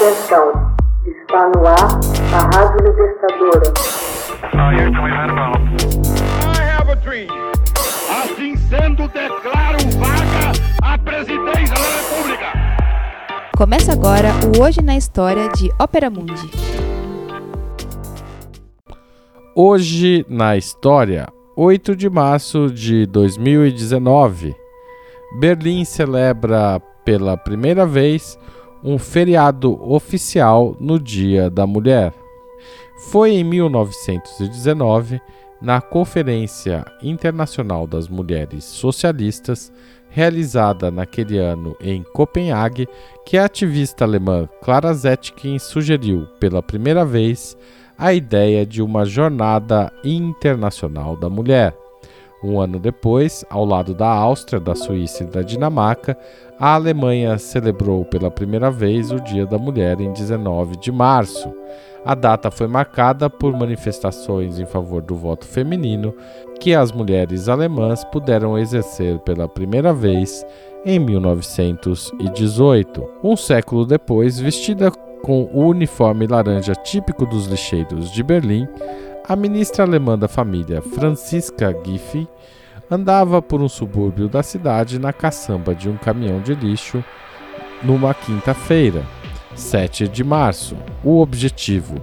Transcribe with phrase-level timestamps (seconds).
[0.00, 0.50] Atenção,
[1.04, 2.00] está no ar
[2.32, 3.70] a Rádio Libertadora.
[8.08, 10.52] Assim sendo, declaro vaga
[10.82, 12.46] a presidência da República.
[13.54, 16.50] Começa agora o Hoje na História de Ópera Mundi.
[19.54, 24.56] Hoje na História, 8 de março de 2019.
[25.38, 28.38] Berlim celebra pela primeira vez
[28.82, 32.12] um feriado oficial no Dia da Mulher.
[33.10, 35.20] Foi em 1919,
[35.60, 39.70] na Conferência Internacional das Mulheres Socialistas,
[40.08, 42.88] realizada naquele ano em Copenhague,
[43.24, 47.56] que a ativista alemã Clara Zetkin sugeriu pela primeira vez
[47.96, 51.76] a ideia de uma Jornada Internacional da Mulher.
[52.42, 56.16] Um ano depois, ao lado da Áustria, da Suíça e da Dinamarca,
[56.58, 61.52] a Alemanha celebrou pela primeira vez o Dia da Mulher em 19 de março.
[62.04, 66.14] A data foi marcada por manifestações em favor do voto feminino
[66.58, 70.44] que as mulheres alemãs puderam exercer pela primeira vez
[70.84, 73.06] em 1918.
[73.22, 74.90] Um século depois, vestida
[75.22, 78.66] com o uniforme laranja típico dos lixeiros de Berlim,
[79.30, 82.26] a ministra alemã da família, Franziska Giffey,
[82.90, 87.04] andava por um subúrbio da cidade na caçamba de um caminhão de lixo
[87.80, 89.04] numa quinta-feira,
[89.54, 90.76] 7 de março.
[91.04, 91.94] O objetivo: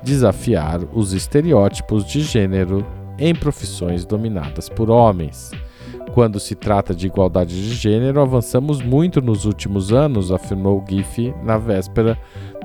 [0.00, 2.86] desafiar os estereótipos de gênero
[3.18, 5.50] em profissões dominadas por homens.
[6.14, 11.58] Quando se trata de igualdade de gênero, avançamos muito nos últimos anos, afirmou Giffey na
[11.58, 12.16] véspera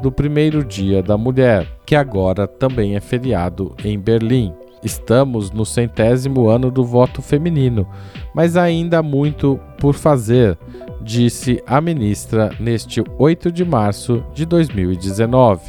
[0.01, 4.53] do primeiro Dia da Mulher, que agora também é feriado em Berlim.
[4.83, 7.87] Estamos no centésimo ano do voto feminino,
[8.33, 10.57] mas ainda há muito por fazer,
[11.01, 15.61] disse a ministra neste 8 de março de 2019.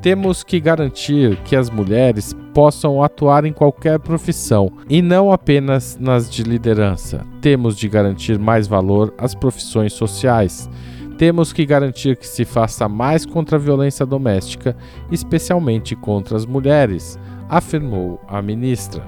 [0.00, 6.30] Temos que garantir que as mulheres possam atuar em qualquer profissão e não apenas nas
[6.30, 7.26] de liderança.
[7.42, 10.70] Temos de garantir mais valor às profissões sociais
[11.18, 14.76] temos que garantir que se faça mais contra a violência doméstica,
[15.10, 17.18] especialmente contra as mulheres,
[17.48, 19.02] afirmou a ministra.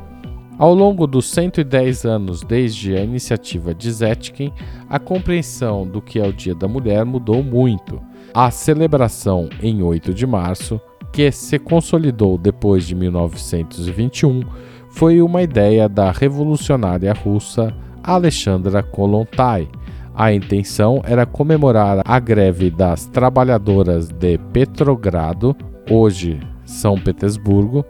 [0.59, 4.53] Ao longo dos 110 anos desde a iniciativa de Zetkin,
[4.89, 8.01] a compreensão do que é o Dia da Mulher mudou muito.
[8.35, 10.81] A celebração em 8 de março,
[11.13, 14.43] que se consolidou depois de 1921,
[14.91, 19.69] foi uma ideia da revolucionária russa Alexandra Kolontai,
[20.19, 25.55] a intenção era comemorar a greve das trabalhadoras de Petrogrado,
[25.89, 27.85] hoje São Petersburgo,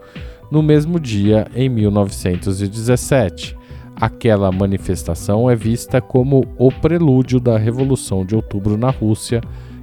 [0.50, 3.56] no mesmo dia em 1917.
[3.96, 9.40] Aquela manifestação é vista como o prelúdio da Revolução de Outubro na Rússia,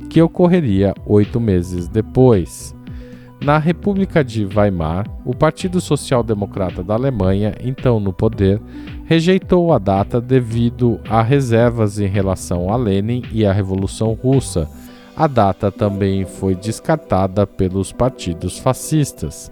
[0.07, 2.75] que ocorreria oito meses depois.
[3.45, 8.59] Na República de Weimar, o Partido Social Democrata da Alemanha, então no poder,
[9.05, 14.67] rejeitou a data devido a reservas em relação a Lenin e à Revolução Russa.
[15.15, 19.51] A data também foi descartada pelos partidos fascistas.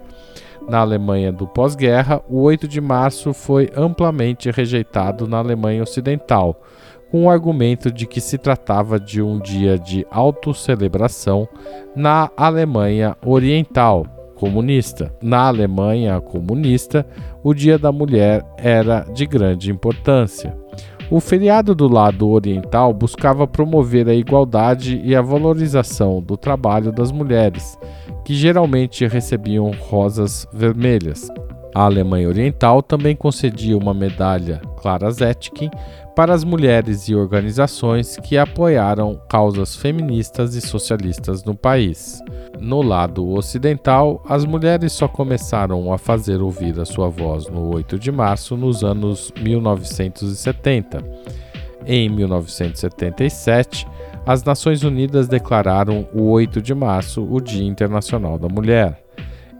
[0.68, 6.60] Na Alemanha do pós-guerra, o 8 de março foi amplamente rejeitado na Alemanha Ocidental,
[7.14, 11.48] com o argumento de que se tratava de um dia de autocelebração
[11.94, 14.04] na Alemanha Oriental
[14.34, 15.14] comunista.
[15.22, 17.06] Na Alemanha comunista,
[17.40, 20.58] o Dia da Mulher era de grande importância.
[21.08, 27.12] O feriado do lado oriental buscava promover a igualdade e a valorização do trabalho das
[27.12, 27.78] mulheres,
[28.24, 31.28] que geralmente recebiam rosas vermelhas.
[31.72, 35.70] A Alemanha Oriental também concedia uma medalha Clara Zetkin
[36.14, 42.20] para as mulheres e organizações que apoiaram causas feministas e socialistas no país.
[42.60, 47.98] No lado ocidental, as mulheres só começaram a fazer ouvir a sua voz no 8
[47.98, 51.02] de março nos anos 1970.
[51.86, 53.88] Em 1977,
[54.26, 59.02] as Nações Unidas declararam o 8 de março o Dia Internacional da Mulher.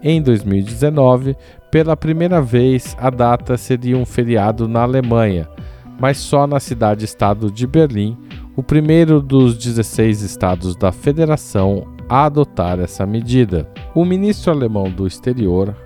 [0.03, 1.35] Em 2019,
[1.75, 5.49] pela primeira vez, a data seria um feriado na Alemanha,
[5.99, 8.17] mas só na cidade-estado de Berlim,
[8.55, 13.69] o primeiro dos 16 estados da federação a adotar essa medida.
[13.93, 15.77] O ministro alemão do exterior,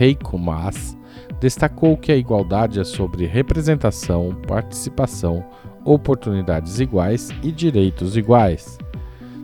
[0.00, 0.98] Heiko Maas,
[1.38, 5.44] destacou que a igualdade é sobre representação, participação,
[5.84, 8.78] oportunidades iguais e direitos iguais.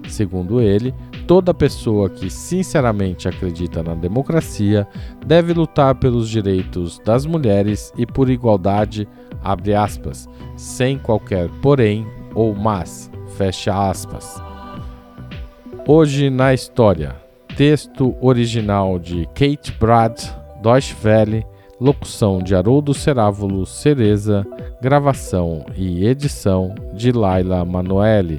[0.08, 0.92] Segundo ele,
[1.32, 4.86] toda pessoa que sinceramente acredita na democracia
[5.24, 9.08] deve lutar pelos direitos das mulheres e por igualdade,
[9.42, 14.42] abre aspas, sem qualquer porém ou mas, fecha aspas.
[15.88, 17.16] Hoje na História.
[17.56, 20.20] Texto original de Kate Brad,
[20.62, 21.46] Deutsche Welle,
[21.80, 24.46] locução de Haroldo Cerávulo Cereza,
[24.82, 28.38] gravação e edição de Laila Manoeli.